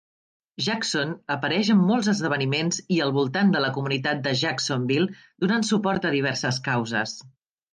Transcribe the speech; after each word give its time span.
Jaxson 0.67 1.11
apareix 1.33 1.69
en 1.73 1.83
molts 1.89 2.09
esdeveniments 2.13 2.81
i 2.97 2.99
al 3.07 3.13
voltant 3.19 3.53
de 3.57 3.61
la 3.67 3.71
comunitat 3.77 4.25
de 4.29 4.33
Jacksonville 4.41 5.21
donant 5.45 5.69
suport 5.73 6.09
a 6.11 6.15
diverses 6.17 6.61
causes. 6.71 7.19